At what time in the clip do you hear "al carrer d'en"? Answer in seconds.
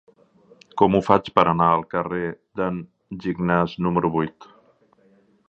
1.73-2.81